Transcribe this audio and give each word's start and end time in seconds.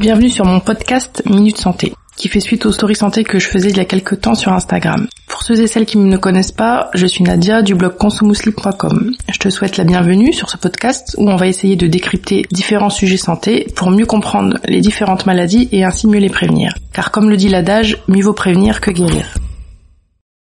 Bienvenue 0.00 0.30
sur 0.30 0.46
mon 0.46 0.60
podcast 0.60 1.22
Minute 1.26 1.58
Santé, 1.58 1.92
qui 2.16 2.28
fait 2.28 2.40
suite 2.40 2.64
aux 2.64 2.72
stories 2.72 2.96
santé 2.96 3.22
que 3.22 3.38
je 3.38 3.48
faisais 3.48 3.68
il 3.68 3.76
y 3.76 3.80
a 3.80 3.84
quelques 3.84 4.22
temps 4.22 4.34
sur 4.34 4.50
Instagram. 4.50 5.06
Pour 5.28 5.42
ceux 5.42 5.60
et 5.60 5.66
celles 5.66 5.84
qui 5.84 5.98
ne 5.98 6.10
me 6.10 6.16
connaissent 6.16 6.52
pas, 6.52 6.88
je 6.94 7.04
suis 7.04 7.22
Nadia 7.22 7.60
du 7.60 7.74
blog 7.74 7.98
consumouslip.com. 7.98 9.14
Je 9.30 9.38
te 9.38 9.50
souhaite 9.50 9.76
la 9.76 9.84
bienvenue 9.84 10.32
sur 10.32 10.48
ce 10.48 10.56
podcast 10.56 11.16
où 11.18 11.28
on 11.28 11.36
va 11.36 11.48
essayer 11.48 11.76
de 11.76 11.86
décrypter 11.86 12.46
différents 12.50 12.88
sujets 12.88 13.18
santé 13.18 13.66
pour 13.76 13.90
mieux 13.90 14.06
comprendre 14.06 14.56
les 14.64 14.80
différentes 14.80 15.26
maladies 15.26 15.68
et 15.70 15.84
ainsi 15.84 16.06
mieux 16.06 16.18
les 16.18 16.30
prévenir. 16.30 16.72
Car 16.94 17.10
comme 17.10 17.28
le 17.28 17.36
dit 17.36 17.50
l'adage, 17.50 17.98
mieux 18.08 18.24
vaut 18.24 18.32
prévenir 18.32 18.80
que 18.80 18.90
guérir. 18.90 19.34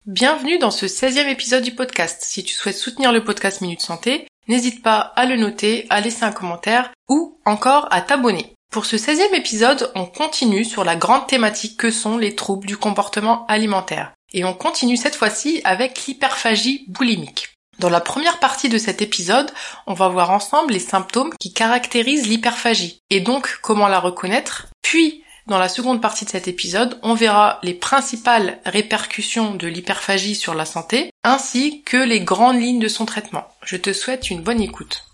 Bienvenue 0.05 0.59
dans 0.59 0.69
ce 0.69 0.85
16e 0.85 1.27
épisode 1.31 1.63
du 1.63 1.71
podcast. 1.71 2.19
Si 2.21 2.43
tu 2.43 2.53
souhaites 2.53 2.77
soutenir 2.77 3.11
le 3.11 3.23
podcast 3.23 3.61
Minute 3.61 3.81
Santé, 3.81 4.27
n'hésite 4.47 4.83
pas 4.83 4.99
à 4.99 5.25
le 5.25 5.35
noter, 5.35 5.87
à 5.89 5.99
laisser 5.99 6.25
un 6.25 6.31
commentaire 6.31 6.91
ou 7.09 7.39
encore 7.43 7.87
à 7.89 8.01
t'abonner. 8.01 8.53
Pour 8.71 8.85
ce 8.85 8.95
16e 8.95 9.35
épisode, 9.35 9.91
on 9.95 10.05
continue 10.05 10.63
sur 10.63 10.85
la 10.85 10.95
grande 10.95 11.27
thématique 11.27 11.75
que 11.75 11.91
sont 11.91 12.17
les 12.17 12.35
troubles 12.35 12.65
du 12.65 12.77
comportement 12.77 13.45
alimentaire. 13.47 14.13
Et 14.31 14.45
on 14.45 14.53
continue 14.53 14.95
cette 14.95 15.17
fois-ci 15.17 15.59
avec 15.65 16.05
l'hyperphagie 16.05 16.85
boulimique. 16.87 17.49
Dans 17.79 17.89
la 17.89 17.99
première 17.99 18.39
partie 18.39 18.69
de 18.69 18.77
cet 18.77 19.01
épisode, 19.01 19.51
on 19.87 19.93
va 19.93 20.07
voir 20.07 20.31
ensemble 20.31 20.71
les 20.71 20.79
symptômes 20.79 21.33
qui 21.37 21.51
caractérisent 21.51 22.27
l'hyperphagie 22.27 22.99
et 23.09 23.19
donc 23.19 23.59
comment 23.61 23.89
la 23.89 23.99
reconnaître. 23.99 24.67
Puis, 24.81 25.21
dans 25.47 25.59
la 25.59 25.67
seconde 25.67 26.01
partie 26.01 26.23
de 26.23 26.29
cet 26.29 26.47
épisode, 26.47 26.97
on 27.03 27.13
verra 27.13 27.59
les 27.63 27.73
principales 27.73 28.61
répercussions 28.65 29.53
de 29.53 29.67
l'hyperphagie 29.67 30.35
sur 30.35 30.53
la 30.53 30.65
santé 30.65 31.09
ainsi 31.25 31.81
que 31.83 31.97
les 31.97 32.21
grandes 32.21 32.61
lignes 32.61 32.79
de 32.79 32.87
son 32.87 33.05
traitement. 33.05 33.49
Je 33.65 33.75
te 33.75 33.91
souhaite 33.91 34.29
une 34.29 34.43
bonne 34.43 34.61
écoute. 34.61 35.10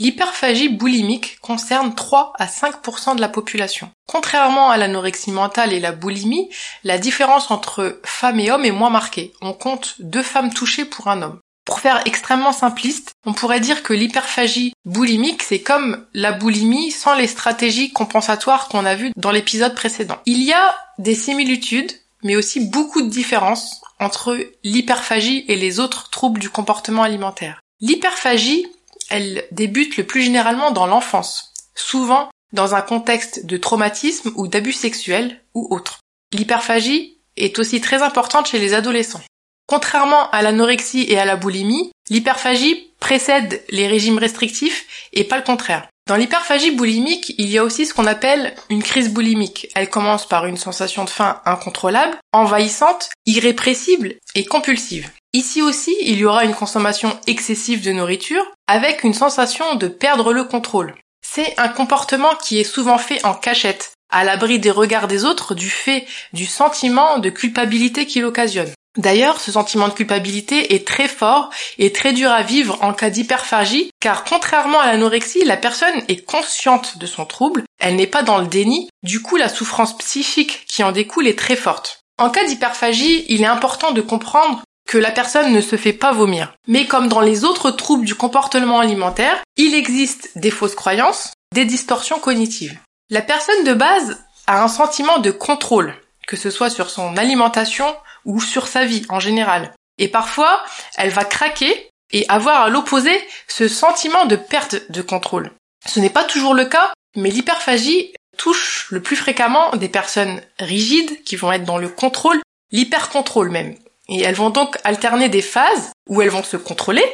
L'hyperphagie 0.00 0.70
boulimique 0.70 1.38
concerne 1.42 1.94
3 1.94 2.32
à 2.38 2.46
5% 2.46 3.16
de 3.16 3.20
la 3.20 3.28
population. 3.28 3.90
Contrairement 4.06 4.70
à 4.70 4.78
l'anorexie 4.78 5.30
mentale 5.30 5.74
et 5.74 5.78
la 5.78 5.92
boulimie, 5.92 6.48
la 6.84 6.96
différence 6.96 7.50
entre 7.50 8.00
femmes 8.02 8.40
et 8.40 8.50
hommes 8.50 8.64
est 8.64 8.70
moins 8.70 8.88
marquée. 8.88 9.34
On 9.42 9.52
compte 9.52 9.96
deux 9.98 10.22
femmes 10.22 10.54
touchées 10.54 10.86
pour 10.86 11.08
un 11.08 11.20
homme. 11.20 11.38
Pour 11.66 11.80
faire 11.80 12.00
extrêmement 12.06 12.52
simpliste, 12.52 13.10
on 13.26 13.34
pourrait 13.34 13.60
dire 13.60 13.82
que 13.82 13.92
l'hyperphagie 13.92 14.72
boulimique, 14.86 15.42
c'est 15.42 15.60
comme 15.60 16.06
la 16.14 16.32
boulimie 16.32 16.90
sans 16.90 17.14
les 17.14 17.26
stratégies 17.26 17.92
compensatoires 17.92 18.68
qu'on 18.68 18.86
a 18.86 18.94
vues 18.94 19.12
dans 19.16 19.30
l'épisode 19.30 19.74
précédent. 19.74 20.16
Il 20.24 20.42
y 20.42 20.54
a 20.54 20.74
des 20.98 21.14
similitudes, 21.14 21.92
mais 22.24 22.36
aussi 22.36 22.60
beaucoup 22.60 23.02
de 23.02 23.10
différences 23.10 23.82
entre 23.98 24.38
l'hyperphagie 24.64 25.44
et 25.46 25.56
les 25.56 25.78
autres 25.78 26.08
troubles 26.08 26.40
du 26.40 26.48
comportement 26.48 27.02
alimentaire. 27.02 27.60
L'hyperphagie 27.82 28.66
elle 29.10 29.44
débute 29.50 29.96
le 29.96 30.04
plus 30.04 30.22
généralement 30.22 30.70
dans 30.70 30.86
l'enfance, 30.86 31.52
souvent 31.74 32.30
dans 32.52 32.74
un 32.74 32.82
contexte 32.82 33.46
de 33.46 33.56
traumatisme 33.56 34.32
ou 34.36 34.48
d'abus 34.48 34.72
sexuels 34.72 35.40
ou 35.54 35.68
autre. 35.70 36.00
L'hyperphagie 36.32 37.18
est 37.36 37.58
aussi 37.58 37.80
très 37.80 38.02
importante 38.02 38.48
chez 38.48 38.58
les 38.58 38.74
adolescents. 38.74 39.22
Contrairement 39.66 40.30
à 40.30 40.42
l'anorexie 40.42 41.06
et 41.08 41.18
à 41.18 41.24
la 41.24 41.36
boulimie, 41.36 41.92
l'hyperphagie 42.08 42.90
précède 42.98 43.62
les 43.68 43.86
régimes 43.86 44.18
restrictifs 44.18 45.08
et 45.12 45.24
pas 45.24 45.36
le 45.36 45.44
contraire. 45.44 45.86
Dans 46.08 46.16
l'hyperphagie 46.16 46.72
boulimique, 46.72 47.34
il 47.38 47.48
y 47.48 47.58
a 47.58 47.62
aussi 47.62 47.86
ce 47.86 47.94
qu'on 47.94 48.06
appelle 48.06 48.54
une 48.68 48.82
crise 48.82 49.12
boulimique. 49.12 49.68
Elle 49.76 49.88
commence 49.88 50.26
par 50.26 50.46
une 50.46 50.56
sensation 50.56 51.04
de 51.04 51.10
faim 51.10 51.40
incontrôlable, 51.46 52.18
envahissante, 52.32 53.10
irrépressible 53.26 54.16
et 54.34 54.44
compulsive. 54.44 55.08
Ici 55.32 55.62
aussi, 55.62 55.96
il 56.00 56.18
y 56.18 56.24
aura 56.24 56.44
une 56.44 56.54
consommation 56.54 57.16
excessive 57.28 57.84
de 57.84 57.92
nourriture 57.92 58.44
avec 58.66 59.04
une 59.04 59.14
sensation 59.14 59.76
de 59.76 59.86
perdre 59.86 60.32
le 60.32 60.42
contrôle. 60.42 60.96
C'est 61.22 61.54
un 61.58 61.68
comportement 61.68 62.34
qui 62.34 62.58
est 62.58 62.64
souvent 62.64 62.98
fait 62.98 63.24
en 63.24 63.34
cachette, 63.34 63.92
à 64.10 64.24
l'abri 64.24 64.58
des 64.58 64.72
regards 64.72 65.06
des 65.06 65.24
autres 65.24 65.54
du 65.54 65.70
fait 65.70 66.04
du 66.32 66.46
sentiment 66.46 67.18
de 67.18 67.30
culpabilité 67.30 68.06
qu'il 68.06 68.24
occasionne. 68.24 68.72
D'ailleurs, 68.98 69.40
ce 69.40 69.52
sentiment 69.52 69.86
de 69.86 69.92
culpabilité 69.92 70.74
est 70.74 70.84
très 70.84 71.06
fort 71.06 71.50
et 71.78 71.92
très 71.92 72.12
dur 72.12 72.32
à 72.32 72.42
vivre 72.42 72.76
en 72.82 72.92
cas 72.92 73.10
d'hyperphagie, 73.10 73.92
car 74.00 74.24
contrairement 74.24 74.80
à 74.80 74.90
l'anorexie, 74.90 75.44
la 75.44 75.56
personne 75.56 76.02
est 76.08 76.24
consciente 76.24 76.98
de 76.98 77.06
son 77.06 77.24
trouble, 77.24 77.62
elle 77.78 77.94
n'est 77.94 78.08
pas 78.08 78.24
dans 78.24 78.38
le 78.38 78.48
déni, 78.48 78.88
du 79.04 79.22
coup 79.22 79.36
la 79.36 79.48
souffrance 79.48 79.96
psychique 79.98 80.64
qui 80.66 80.82
en 80.82 80.90
découle 80.90 81.28
est 81.28 81.38
très 81.38 81.54
forte. 81.54 82.00
En 82.18 82.30
cas 82.30 82.44
d'hyperphagie, 82.44 83.24
il 83.28 83.42
est 83.42 83.46
important 83.46 83.92
de 83.92 84.00
comprendre 84.00 84.60
que 84.90 84.98
la 84.98 85.12
personne 85.12 85.52
ne 85.52 85.60
se 85.60 85.76
fait 85.76 85.92
pas 85.92 86.10
vomir. 86.10 86.52
Mais 86.66 86.88
comme 86.88 87.06
dans 87.06 87.20
les 87.20 87.44
autres 87.44 87.70
troubles 87.70 88.04
du 88.04 88.16
comportement 88.16 88.80
alimentaire, 88.80 89.38
il 89.56 89.76
existe 89.76 90.36
des 90.36 90.50
fausses 90.50 90.74
croyances, 90.74 91.32
des 91.54 91.64
distorsions 91.64 92.18
cognitives. 92.18 92.76
La 93.08 93.22
personne 93.22 93.62
de 93.62 93.72
base 93.72 94.18
a 94.48 94.64
un 94.64 94.66
sentiment 94.66 95.18
de 95.18 95.30
contrôle, 95.30 95.94
que 96.26 96.36
ce 96.36 96.50
soit 96.50 96.70
sur 96.70 96.90
son 96.90 97.16
alimentation 97.16 97.86
ou 98.24 98.40
sur 98.40 98.66
sa 98.66 98.84
vie 98.84 99.06
en 99.10 99.20
général. 99.20 99.72
Et 99.98 100.08
parfois, 100.08 100.60
elle 100.96 101.10
va 101.10 101.24
craquer 101.24 101.88
et 102.12 102.26
avoir 102.28 102.62
à 102.62 102.68
l'opposé 102.68 103.12
ce 103.46 103.68
sentiment 103.68 104.24
de 104.24 104.34
perte 104.34 104.90
de 104.90 105.02
contrôle. 105.02 105.52
Ce 105.86 106.00
n'est 106.00 106.10
pas 106.10 106.24
toujours 106.24 106.54
le 106.54 106.64
cas, 106.64 106.92
mais 107.14 107.30
l'hyperphagie 107.30 108.12
touche 108.36 108.88
le 108.90 109.00
plus 109.00 109.14
fréquemment 109.14 109.70
des 109.76 109.88
personnes 109.88 110.42
rigides 110.58 111.22
qui 111.22 111.36
vont 111.36 111.52
être 111.52 111.64
dans 111.64 111.78
le 111.78 111.88
contrôle, 111.88 112.40
l'hypercontrôle 112.72 113.50
même. 113.50 113.76
Et 114.10 114.20
elles 114.20 114.34
vont 114.34 114.50
donc 114.50 114.76
alterner 114.84 115.28
des 115.28 115.42
phases 115.42 115.92
où 116.08 116.20
elles 116.20 116.30
vont 116.30 116.42
se 116.42 116.56
contrôler 116.56 117.04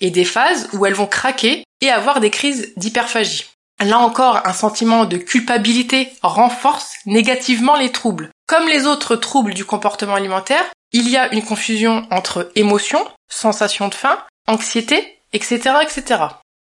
et 0.00 0.10
des 0.10 0.24
phases 0.24 0.68
où 0.72 0.86
elles 0.86 0.94
vont 0.94 1.06
craquer 1.06 1.64
et 1.80 1.90
avoir 1.90 2.20
des 2.20 2.30
crises 2.30 2.72
d'hyperphagie. 2.76 3.46
Là 3.80 3.98
encore, 3.98 4.46
un 4.46 4.52
sentiment 4.52 5.04
de 5.04 5.16
culpabilité 5.16 6.12
renforce 6.22 6.94
négativement 7.06 7.76
les 7.76 7.90
troubles. 7.90 8.30
Comme 8.46 8.68
les 8.68 8.86
autres 8.86 9.16
troubles 9.16 9.52
du 9.52 9.64
comportement 9.64 10.14
alimentaire, 10.14 10.64
il 10.92 11.08
y 11.08 11.16
a 11.16 11.32
une 11.32 11.42
confusion 11.42 12.06
entre 12.10 12.52
émotion, 12.54 13.04
sensation 13.28 13.88
de 13.88 13.94
faim, 13.94 14.18
anxiété, 14.46 15.18
etc., 15.32 15.76
etc. 15.82 16.22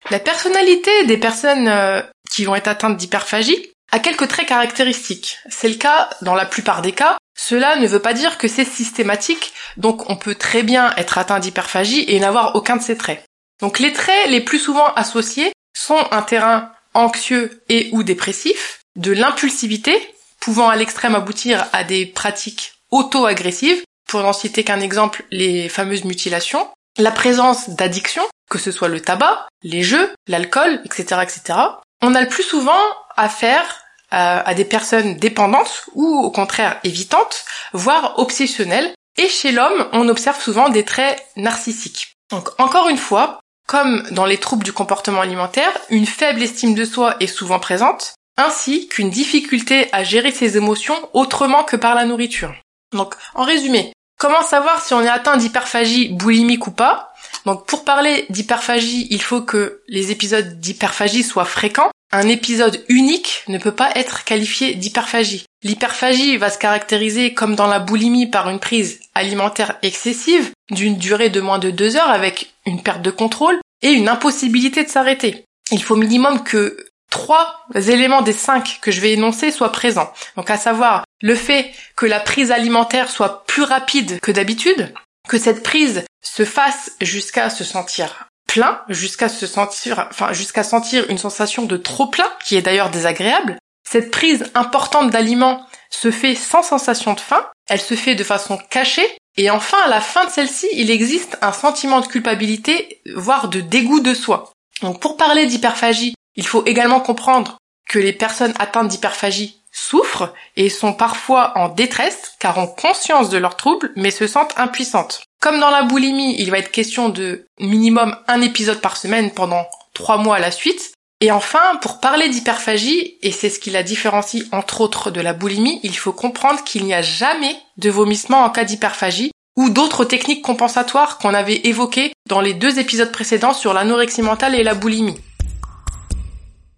La 0.10 0.20
personnalité 0.20 1.06
des 1.06 1.18
personnes 1.18 1.68
euh, 1.68 2.02
qui 2.32 2.46
vont 2.46 2.56
être 2.56 2.68
atteintes 2.68 2.98
d'hyperphagie 2.98 3.72
a 3.92 4.00
quelques 4.00 4.28
traits 4.28 4.48
caractéristiques. 4.48 5.38
C'est 5.50 5.70
le 5.70 5.76
cas 5.76 6.10
dans 6.22 6.36
la 6.36 6.46
plupart 6.46 6.82
des 6.82 6.92
cas 6.92 7.18
cela 7.36 7.76
ne 7.76 7.88
veut 7.88 8.00
pas 8.00 8.14
dire 8.14 8.38
que 8.38 8.48
c'est 8.48 8.66
systématique, 8.66 9.54
donc 9.78 10.10
on 10.10 10.16
peut 10.16 10.36
très 10.36 10.64
bien 10.64 10.94
être 10.96 11.18
atteint 11.18 11.40
d'hyperphagie 11.40 12.06
et 12.08 12.20
n'avoir 12.20 12.56
aucun 12.56 12.78
de 12.78 12.82
ces 12.82 12.98
traits. 12.98 13.24
Donc 13.62 13.80
les 13.80 13.94
traits 13.94 14.30
les 14.30 14.42
plus 14.42 14.60
souvent 14.60 14.94
associés 14.96 15.52
sont 15.74 16.02
un 16.12 16.22
terrain 16.22 16.72
anxieux 16.94 17.62
et 17.70 17.90
ou 17.92 18.04
dépressif, 18.04 18.80
de 18.96 19.12
l'impulsivité, 19.12 19.96
pouvant 20.40 20.70
à 20.70 20.76
l'extrême 20.76 21.16
aboutir 21.16 21.66
à 21.74 21.84
des 21.84 22.06
pratiques 22.06 22.74
auto-agressives, 22.92 23.84
pour 24.08 24.22
n'en 24.22 24.34
citer 24.34 24.64
qu'un 24.64 24.80
exemple, 24.80 25.26
les 25.32 25.68
fameuses 25.68 26.06
mutilations, 26.06 26.70
la 26.98 27.12
présence 27.12 27.70
d'addictions, 27.70 28.26
que 28.50 28.58
ce 28.58 28.72
soit 28.72 28.88
le 28.88 29.02
tabac, 29.02 29.48
les 29.64 29.84
jeux, 29.84 30.14
l'alcool, 30.28 30.82
etc., 30.86 31.22
etc. 31.24 31.60
On 32.02 32.16
a 32.16 32.22
le 32.22 32.30
plus 32.30 32.44
souvent 32.44 32.80
affaire 33.18 33.85
à 34.12 34.54
des 34.54 34.66
personnes 34.66 35.16
dépendantes 35.16 35.86
ou 35.94 36.20
au 36.20 36.32
contraire 36.32 36.80
évitantes, 36.84 37.46
voire 37.74 38.20
obsessionnelles. 38.20 38.94
Et 39.18 39.30
chez 39.30 39.52
l'homme, 39.52 39.88
on 39.94 40.10
observe 40.10 40.42
souvent 40.42 40.70
des 40.70 40.84
traits 40.84 41.22
narcissiques. 41.38 42.16
Donc 42.32 42.50
encore 42.60 42.90
une 42.90 42.98
fois, 42.98 43.40
comme 43.68 44.04
dans 44.12 44.26
les 44.26 44.38
troubles 44.38 44.64
du 44.64 44.74
comportement 44.74 45.22
alimentaire, 45.22 45.72
une 45.90 46.06
faible 46.06 46.44
estime 46.44 46.76
de 46.76 46.86
soi 46.86 47.16
est 47.20 47.28
souvent 47.28 47.60
présente, 47.60 48.16
ainsi 48.38 48.88
qu'une 48.88 49.10
difficulté 49.10 49.88
à 49.92 50.04
gérer 50.04 50.32
ses 50.32 50.58
émotions 50.58 50.98
autrement 51.14 51.64
que 51.64 51.76
par 51.76 51.96
la 51.96 52.06
nourriture. 52.06 52.54
Donc 52.94 53.16
en 53.34 53.44
résumé, 53.44 53.94
comment 54.20 54.44
savoir 54.44 54.82
si 54.82 54.94
on 54.94 55.02
est 55.02 55.10
atteint 55.10 55.38
d'hyperphagie 55.38 56.10
boulimique 56.10 56.68
ou 56.68 56.72
pas? 56.72 57.14
Donc 57.46 57.66
pour 57.66 57.84
parler 57.84 58.26
d'hyperphagie, 58.30 59.08
il 59.10 59.22
faut 59.22 59.42
que 59.42 59.82
les 59.88 60.12
épisodes 60.12 60.60
d'hyperphagie 60.60 61.24
soient 61.24 61.46
fréquents 61.46 61.92
un 62.12 62.30
épisode 62.30 62.84
unique 62.88 63.44
ne 63.48 63.58
peut 63.58 63.74
pas 63.74 63.92
être 63.96 64.24
qualifié 64.24 64.76
d'hyperphagie. 64.76 65.44
L'hyperphagie 65.64 66.38
va 66.38 66.50
se 66.50 66.58
caractériser 66.58 67.34
comme 67.34 67.56
dans 67.56 67.68
la 67.68 67.80
boulimie 67.80 68.28
par 68.28 68.50
une 68.50 68.60
prise 68.60 69.02
alimentaire 69.16 69.78
excessive 69.82 70.52
d'une 70.72 70.98
durée 70.98 71.30
de 71.30 71.42
moins 71.42 71.60
de 71.60 71.72
deux 71.72 71.98
heures 71.98 72.10
avec 72.10 72.54
une 72.66 72.82
perte 72.82 73.02
de 73.02 73.12
contrôle 73.12 73.60
et 73.82 73.92
une 73.92 74.08
impossibilité 74.08 74.84
de 74.84 74.90
s'arrêter. 74.90 75.44
Il 75.72 75.84
faut 75.84 75.96
minimum 75.96 76.44
que 76.44 76.86
trois 77.10 77.66
éléments 77.76 78.22
des 78.22 78.34
cinq 78.34 78.80
que 78.82 78.92
je 78.92 79.02
vais 79.02 79.14
énoncer 79.14 79.52
soient 79.52 79.72
présents. 79.72 80.12
Donc 80.38 80.50
à 80.50 80.58
savoir 80.58 81.04
le 81.22 81.36
fait 81.36 81.72
que 81.96 82.06
la 82.06 82.20
prise 82.20 82.52
alimentaire 82.52 83.10
soit 83.10 83.46
plus 83.46 83.64
rapide 83.64 84.20
que 84.22 84.32
d'habitude, 84.32 84.94
que 85.28 85.38
cette 85.38 85.64
prise 85.64 86.04
se 86.26 86.46
fasse 86.46 86.92
jusqu'à 87.02 87.50
se 87.50 87.64
sentir 87.64 88.28
plein 88.48 88.82
jusqu'à 88.90 89.30
se 89.30 89.48
sentir, 89.48 90.08
enfin 90.12 90.34
jusqu'à 90.34 90.64
sentir 90.64 91.06
une 91.10 91.18
sensation 91.18 91.64
de 91.64 91.78
trop 91.78 92.08
plein 92.08 92.32
qui 92.44 92.56
est 92.56 92.62
d'ailleurs 92.62 92.90
désagréable. 92.90 93.58
Cette 93.88 94.12
prise 94.12 94.46
importante 94.56 95.12
d'aliments 95.12 95.66
se 95.90 96.12
fait 96.12 96.36
sans 96.36 96.64
sensation 96.64 97.14
de 97.14 97.20
faim, 97.20 97.46
elle 97.68 97.82
se 97.82 97.96
fait 97.96 98.16
de 98.16 98.24
façon 98.24 98.58
cachée 98.70 99.08
et 99.38 99.50
enfin 99.50 99.78
à 99.84 99.90
la 99.90 100.02
fin 100.02 100.26
de 100.26 100.32
celle-ci, 100.32 100.68
il 100.74 100.90
existe 100.90 101.38
un 101.42 101.52
sentiment 101.52 102.00
de 102.00 102.08
culpabilité, 102.08 103.02
voire 103.16 103.50
de 103.50 103.60
dégoût 103.60 104.00
de 104.00 104.14
soi. 104.14 104.52
Donc 104.82 105.00
pour 105.00 105.18
parler 105.18 105.46
d'hyperphagie, 105.46 106.16
il 106.36 106.48
faut 106.48 106.66
également 106.66 107.00
comprendre 107.00 107.58
que 107.90 108.00
les 108.00 108.14
personnes 108.14 108.54
atteintes 108.58 108.88
d'hyperphagie 108.88 109.62
souffrent 109.72 110.34
et 110.56 110.70
sont 110.70 110.94
parfois 110.94 111.58
en 111.58 111.68
détresse 111.68 112.34
car 112.40 112.58
ont 112.58 112.68
conscience 112.68 113.30
de 113.30 113.38
leurs 113.38 113.58
troubles 113.58 113.92
mais 113.96 114.12
se 114.12 114.28
sentent 114.28 114.58
impuissantes. 114.58 115.22
Comme 115.46 115.60
dans 115.60 115.70
la 115.70 115.84
boulimie, 115.84 116.36
il 116.40 116.50
va 116.50 116.58
être 116.58 116.72
question 116.72 117.10
de 117.10 117.46
minimum 117.60 118.18
un 118.28 118.42
épisode 118.42 118.82
par 118.82 118.98
semaine 118.98 119.30
pendant 119.30 119.68
trois 119.94 120.18
mois 120.18 120.38
à 120.38 120.40
la 120.40 120.50
suite. 120.50 120.94
Et 121.22 121.32
enfin, 121.32 121.76
pour 121.84 122.00
parler 122.00 122.30
d'hyperphagie, 122.30 123.20
et 123.22 123.32
c'est 123.32 123.52
ce 123.52 123.60
qui 123.60 123.70
la 123.70 123.84
différencie 123.84 124.46
entre 124.52 124.82
autres 124.82 125.12
de 125.12 125.22
la 125.22 125.34
boulimie, 125.34 125.80
il 125.84 125.96
faut 125.96 126.14
comprendre 126.14 126.64
qu'il 126.64 126.84
n'y 126.84 126.96
a 126.96 127.04
jamais 127.04 127.56
de 127.78 127.92
vomissement 127.92 128.40
en 128.40 128.50
cas 128.50 128.64
d'hyperphagie 128.64 129.30
ou 129.56 129.70
d'autres 129.70 130.04
techniques 130.04 130.42
compensatoires 130.42 131.20
qu'on 131.20 131.36
avait 131.36 131.62
évoquées 131.68 132.12
dans 132.28 132.42
les 132.42 132.56
deux 132.56 132.80
épisodes 132.80 133.12
précédents 133.12 133.54
sur 133.54 133.76
l'anorexie 133.76 134.24
mentale 134.24 134.56
et 134.56 134.64
la 134.64 134.74
boulimie. 134.74 135.22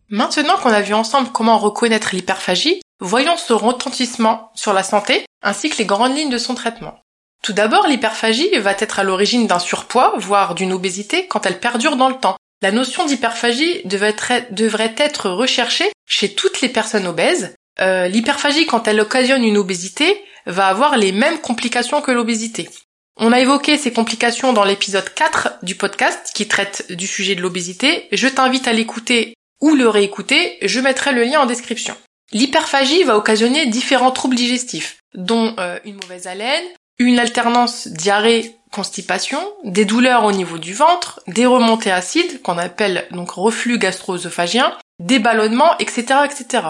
Maintenant 0.10 0.58
qu'on 0.58 0.74
a 0.74 0.82
vu 0.82 0.94
ensemble 0.94 1.30
comment 1.32 1.58
reconnaître 1.58 2.10
l'hyperphagie, 2.14 2.82
voyons 3.00 3.38
ce 3.38 3.54
retentissement 3.54 4.52
sur 4.56 4.74
la 4.74 4.84
santé 4.84 5.26
ainsi 5.42 5.70
que 5.70 5.78
les 5.78 5.86
grandes 5.86 6.18
lignes 6.18 6.30
de 6.30 6.38
son 6.38 6.54
traitement. 6.54 7.00
Tout 7.48 7.54
d'abord, 7.54 7.88
l'hyperphagie 7.88 8.58
va 8.58 8.74
être 8.78 9.00
à 9.00 9.06
l'origine 9.06 9.48
d'un 9.48 9.58
surpoids, 9.58 10.14
voire 10.18 10.54
d'une 10.54 10.74
obésité, 10.74 11.28
quand 11.28 11.46
elle 11.46 11.62
perdure 11.62 11.96
dans 11.96 12.10
le 12.10 12.18
temps. 12.18 12.36
La 12.62 12.74
notion 12.74 13.06
d'hyperphagie 13.06 13.84
devrait 13.86 14.96
être 14.98 15.30
recherchée 15.30 15.90
chez 16.06 16.34
toutes 16.34 16.60
les 16.60 16.68
personnes 16.68 17.08
obèses. 17.08 17.56
Euh, 17.80 18.10
l'hyperphagie, 18.10 18.66
quand 18.66 18.86
elle 18.90 19.00
occasionne 19.00 19.46
une 19.46 19.56
obésité, 19.56 20.22
va 20.46 20.68
avoir 20.68 20.98
les 20.98 21.14
mêmes 21.14 21.40
complications 21.40 22.02
que 22.02 22.12
l'obésité. 22.12 22.68
On 23.16 23.32
a 23.32 23.40
évoqué 23.40 23.78
ces 23.78 23.94
complications 23.94 24.52
dans 24.52 24.66
l'épisode 24.66 25.14
4 25.14 25.60
du 25.64 25.76
podcast 25.76 26.32
qui 26.36 26.50
traite 26.50 26.92
du 26.92 27.08
sujet 27.08 27.36
de 27.36 27.42
l'obésité. 27.42 28.10
Je 28.12 28.28
t'invite 28.28 28.68
à 28.68 28.74
l'écouter 28.74 29.36
ou 29.62 29.74
le 29.74 29.88
réécouter, 29.88 30.58
je 30.64 30.82
mettrai 30.82 31.14
le 31.14 31.24
lien 31.24 31.40
en 31.40 31.46
description. 31.46 31.96
L'hyperphagie 32.34 33.04
va 33.04 33.16
occasionner 33.16 33.68
différents 33.68 34.12
troubles 34.12 34.36
digestifs, 34.36 34.98
dont 35.14 35.56
euh, 35.60 35.80
une 35.86 35.96
mauvaise 35.96 36.28
haleine, 36.28 36.66
une 37.00 37.20
alternance 37.20 37.88
diarrhée-constipation, 37.88 39.40
des 39.64 39.86
douleurs 39.86 40.26
au 40.26 40.32
niveau 40.32 40.58
du 40.58 40.74
ventre, 40.74 41.22
des 41.28 41.46
remontées 41.46 41.92
acides, 41.92 42.42
qu'on 42.42 42.58
appelle 42.58 43.08
donc 43.12 43.32
reflux 43.32 43.78
gastro-œsophagien, 43.78 44.74
des 45.00 45.20
ballonnements, 45.20 45.78
etc., 45.80 46.22
etc. 46.26 46.64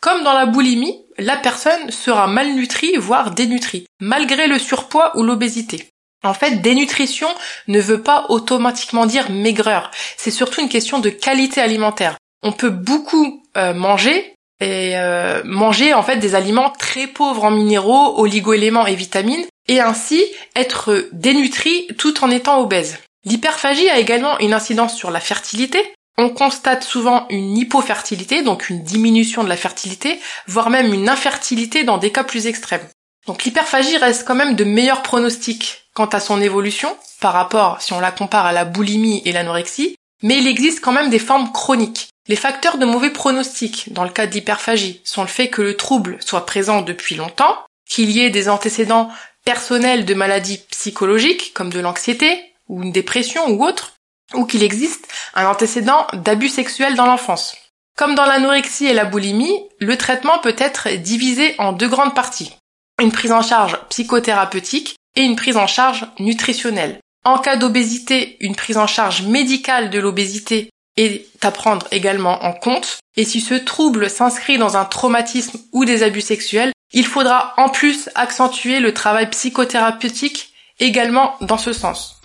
Comme 0.00 0.24
dans 0.24 0.32
la 0.32 0.46
boulimie, 0.46 1.04
la 1.18 1.36
personne 1.36 1.90
sera 1.90 2.26
malnutrie, 2.26 2.96
voire 2.96 3.30
dénutrie, 3.30 3.86
malgré 4.00 4.46
le 4.46 4.58
surpoids 4.58 5.16
ou 5.16 5.22
l'obésité. 5.22 5.88
En 6.22 6.34
fait, 6.34 6.62
dénutrition 6.62 7.28
ne 7.68 7.80
veut 7.80 8.00
pas 8.00 8.26
automatiquement 8.30 9.04
dire 9.04 9.30
maigreur. 9.30 9.90
C'est 10.16 10.30
surtout 10.30 10.62
une 10.62 10.70
question 10.70 10.98
de 10.98 11.10
qualité 11.10 11.60
alimentaire. 11.60 12.16
On 12.42 12.52
peut 12.52 12.70
beaucoup 12.70 13.42
euh, 13.56 13.74
manger 13.74 14.34
et 14.60 14.92
euh, 14.96 15.42
manger 15.44 15.92
en 15.92 16.02
fait 16.02 16.16
des 16.16 16.34
aliments 16.34 16.70
très 16.70 17.06
pauvres 17.06 17.44
en 17.44 17.50
minéraux, 17.50 18.18
oligoéléments 18.18 18.86
et 18.86 18.94
vitamines 18.94 19.44
et 19.68 19.80
ainsi 19.80 20.22
être 20.56 21.08
dénutri 21.12 21.88
tout 21.98 22.22
en 22.24 22.30
étant 22.30 22.60
obèse. 22.60 22.98
L'hyperphagie 23.24 23.88
a 23.88 23.98
également 23.98 24.38
une 24.38 24.52
incidence 24.52 24.96
sur 24.96 25.10
la 25.10 25.20
fertilité 25.20 25.82
on 26.16 26.30
constate 26.30 26.84
souvent 26.84 27.26
une 27.28 27.56
hypofertilité, 27.56 28.42
donc 28.42 28.70
une 28.70 28.82
diminution 28.82 29.42
de 29.42 29.48
la 29.48 29.56
fertilité, 29.56 30.20
voire 30.46 30.70
même 30.70 30.92
une 30.94 31.08
infertilité 31.08 31.82
dans 31.84 31.98
des 31.98 32.12
cas 32.12 32.24
plus 32.24 32.46
extrêmes. 32.46 32.86
Donc 33.26 33.44
l'hyperphagie 33.44 33.96
reste 33.96 34.26
quand 34.26 34.34
même 34.34 34.54
de 34.54 34.64
meilleurs 34.64 35.02
pronostics 35.02 35.84
quant 35.94 36.06
à 36.06 36.20
son 36.20 36.40
évolution 36.40 36.94
par 37.20 37.32
rapport 37.32 37.80
si 37.80 37.92
on 37.92 38.00
la 38.00 38.12
compare 38.12 38.46
à 38.46 38.52
la 38.52 38.64
boulimie 38.64 39.22
et 39.24 39.32
l'anorexie, 39.32 39.96
mais 40.22 40.38
il 40.38 40.46
existe 40.46 40.80
quand 40.80 40.92
même 40.92 41.10
des 41.10 41.18
formes 41.18 41.50
chroniques. 41.50 42.08
Les 42.28 42.36
facteurs 42.36 42.78
de 42.78 42.86
mauvais 42.86 43.10
pronostic 43.10 43.92
dans 43.92 44.04
le 44.04 44.10
cas 44.10 44.26
de 44.26 44.32
l'hyperphagie 44.32 45.00
sont 45.04 45.22
le 45.22 45.28
fait 45.28 45.48
que 45.48 45.62
le 45.62 45.76
trouble 45.76 46.18
soit 46.20 46.46
présent 46.46 46.82
depuis 46.82 47.16
longtemps, 47.16 47.58
qu'il 47.88 48.10
y 48.10 48.20
ait 48.20 48.30
des 48.30 48.48
antécédents 48.48 49.10
personnels 49.44 50.04
de 50.04 50.14
maladies 50.14 50.58
psychologiques 50.70 51.52
comme 51.54 51.70
de 51.70 51.80
l'anxiété 51.80 52.54
ou 52.68 52.82
une 52.82 52.92
dépression 52.92 53.48
ou 53.50 53.64
autre, 53.64 53.92
ou 54.34 54.46
qu'il 54.46 54.62
existe 54.62 55.06
un 55.34 55.46
antécédent 55.46 56.06
d'abus 56.14 56.48
sexuels 56.48 56.96
dans 56.96 57.06
l'enfance. 57.06 57.54
Comme 57.96 58.14
dans 58.14 58.24
l'anorexie 58.24 58.86
et 58.86 58.94
la 58.94 59.04
boulimie, 59.04 59.60
le 59.78 59.96
traitement 59.96 60.38
peut 60.38 60.56
être 60.58 60.88
divisé 60.96 61.54
en 61.58 61.72
deux 61.72 61.88
grandes 61.88 62.14
parties. 62.14 62.56
Une 63.00 63.12
prise 63.12 63.32
en 63.32 63.42
charge 63.42 63.78
psychothérapeutique 63.90 64.96
et 65.14 65.22
une 65.22 65.36
prise 65.36 65.56
en 65.56 65.66
charge 65.66 66.06
nutritionnelle. 66.18 66.98
En 67.24 67.38
cas 67.38 67.56
d'obésité, 67.56 68.36
une 68.40 68.56
prise 68.56 68.78
en 68.78 68.86
charge 68.86 69.22
médicale 69.22 69.90
de 69.90 69.98
l'obésité 69.98 70.70
est 70.96 71.26
à 71.42 71.50
prendre 71.50 71.86
également 71.90 72.44
en 72.44 72.52
compte. 72.52 72.98
Et 73.16 73.24
si 73.24 73.40
ce 73.40 73.54
trouble 73.54 74.10
s'inscrit 74.10 74.58
dans 74.58 74.76
un 74.76 74.84
traumatisme 74.84 75.58
ou 75.72 75.84
des 75.84 76.02
abus 76.02 76.20
sexuels, 76.20 76.72
il 76.94 77.04
faudra 77.04 77.52
en 77.56 77.68
plus 77.68 78.08
accentuer 78.14 78.80
le 78.80 78.94
travail 78.94 79.28
psychothérapeutique 79.28 80.54
également 80.78 81.36
dans 81.40 81.58
ce 81.58 81.72
sens. 81.72 82.20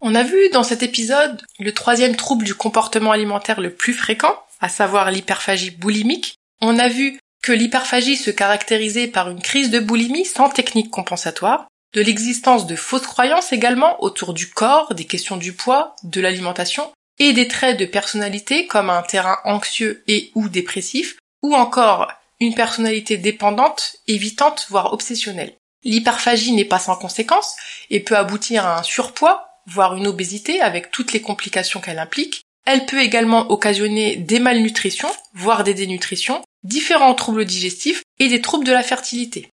On 0.00 0.14
a 0.14 0.22
vu 0.22 0.48
dans 0.52 0.62
cet 0.62 0.82
épisode 0.82 1.42
le 1.60 1.72
troisième 1.72 2.16
trouble 2.16 2.44
du 2.44 2.54
comportement 2.54 3.12
alimentaire 3.12 3.60
le 3.60 3.74
plus 3.74 3.92
fréquent, 3.92 4.34
à 4.60 4.68
savoir 4.68 5.10
l'hyperphagie 5.10 5.70
boulimique. 5.70 6.36
On 6.60 6.78
a 6.78 6.88
vu 6.88 7.18
que 7.42 7.52
l'hyperphagie 7.52 8.16
se 8.16 8.30
caractérisait 8.30 9.06
par 9.06 9.28
une 9.28 9.42
crise 9.42 9.70
de 9.70 9.80
boulimie 9.80 10.24
sans 10.24 10.48
technique 10.48 10.90
compensatoire, 10.90 11.66
de 11.94 12.00
l'existence 12.00 12.66
de 12.66 12.76
fausses 12.76 13.06
croyances 13.06 13.52
également 13.52 14.02
autour 14.02 14.34
du 14.34 14.48
corps, 14.48 14.94
des 14.94 15.04
questions 15.04 15.36
du 15.36 15.52
poids, 15.52 15.94
de 16.04 16.20
l'alimentation, 16.20 16.90
et 17.18 17.32
des 17.32 17.48
traits 17.48 17.78
de 17.78 17.86
personnalité 17.86 18.66
comme 18.66 18.90
un 18.90 19.02
terrain 19.02 19.38
anxieux 19.44 20.02
et 20.06 20.30
ou 20.34 20.48
dépressif, 20.48 21.16
ou 21.42 21.54
encore 21.54 22.08
une 22.40 22.54
personnalité 22.54 23.16
dépendante, 23.16 23.96
évitante, 24.06 24.66
voire 24.70 24.92
obsessionnelle. 24.92 25.54
L'hyperphagie 25.84 26.52
n'est 26.52 26.64
pas 26.64 26.78
sans 26.78 26.96
conséquences 26.96 27.56
et 27.90 28.00
peut 28.00 28.16
aboutir 28.16 28.66
à 28.66 28.78
un 28.78 28.82
surpoids 28.82 29.48
voire 29.68 29.94
une 29.94 30.06
obésité 30.06 30.60
avec 30.60 30.90
toutes 30.90 31.12
les 31.12 31.20
complications 31.20 31.80
qu'elle 31.80 31.98
implique. 31.98 32.42
Elle 32.66 32.86
peut 32.86 33.00
également 33.00 33.50
occasionner 33.50 34.16
des 34.16 34.40
malnutritions, 34.40 35.10
voire 35.34 35.64
des 35.64 35.74
dénutritions, 35.74 36.42
différents 36.64 37.14
troubles 37.14 37.44
digestifs 37.44 38.02
et 38.18 38.28
des 38.28 38.40
troubles 38.40 38.66
de 38.66 38.72
la 38.72 38.82
fertilité. 38.82 39.50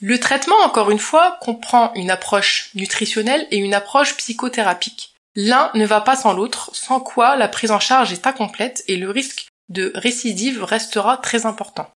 Le 0.00 0.18
traitement, 0.18 0.56
encore 0.64 0.90
une 0.90 0.98
fois, 0.98 1.38
comprend 1.40 1.92
une 1.94 2.10
approche 2.10 2.70
nutritionnelle 2.74 3.46
et 3.50 3.58
une 3.58 3.74
approche 3.74 4.16
psychothérapique. 4.16 5.14
L'un 5.34 5.70
ne 5.74 5.86
va 5.86 6.00
pas 6.00 6.16
sans 6.16 6.32
l'autre, 6.32 6.70
sans 6.72 7.00
quoi 7.00 7.36
la 7.36 7.48
prise 7.48 7.70
en 7.70 7.80
charge 7.80 8.12
est 8.12 8.26
incomplète 8.26 8.84
et 8.88 8.96
le 8.96 9.10
risque 9.10 9.48
de 9.68 9.92
récidive 9.94 10.62
restera 10.62 11.16
très 11.16 11.46
important. 11.46 11.90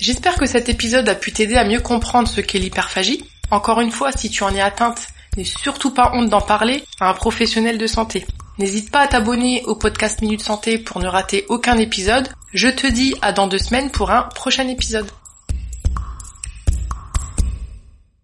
J'espère 0.00 0.36
que 0.36 0.46
cet 0.46 0.68
épisode 0.68 1.08
a 1.08 1.14
pu 1.14 1.32
t'aider 1.32 1.56
à 1.56 1.64
mieux 1.64 1.80
comprendre 1.80 2.28
ce 2.28 2.40
qu'est 2.40 2.58
l'hyperphagie. 2.58 3.24
Encore 3.50 3.80
une 3.80 3.90
fois, 3.90 4.12
si 4.12 4.30
tu 4.30 4.42
en 4.42 4.54
es 4.54 4.60
atteinte, 4.60 5.08
N'aie 5.36 5.44
surtout 5.44 5.92
pas 5.92 6.10
honte 6.14 6.28
d'en 6.28 6.40
parler 6.40 6.82
à 6.98 7.08
un 7.08 7.14
professionnel 7.14 7.78
de 7.78 7.86
santé. 7.86 8.26
N'hésite 8.58 8.90
pas 8.90 9.00
à 9.00 9.08
t'abonner 9.08 9.62
au 9.64 9.76
podcast 9.76 10.20
Minute 10.22 10.42
Santé 10.42 10.76
pour 10.76 11.00
ne 11.00 11.06
rater 11.06 11.46
aucun 11.48 11.78
épisode. 11.78 12.28
Je 12.52 12.68
te 12.68 12.86
dis 12.88 13.14
à 13.22 13.32
dans 13.32 13.46
deux 13.46 13.58
semaines 13.58 13.90
pour 13.90 14.10
un 14.10 14.22
prochain 14.22 14.66
épisode. 14.68 15.08